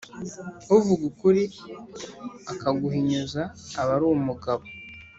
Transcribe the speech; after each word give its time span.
Uvuga 0.75 1.03
ukuri 1.11 1.43
akaguhinyuza 2.51 3.41
aba 3.81 3.93
ar’umugabo 3.97 4.65